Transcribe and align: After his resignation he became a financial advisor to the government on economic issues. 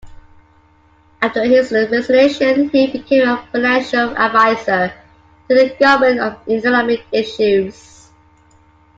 After 1.21 1.43
his 1.43 1.71
resignation 1.71 2.69
he 2.69 2.87
became 2.91 3.27
a 3.29 3.37
financial 3.51 4.17
advisor 4.17 4.91
to 5.47 5.55
the 5.55 5.75
government 5.79 6.19
on 6.21 6.37
economic 6.49 7.05
issues. 7.11 8.09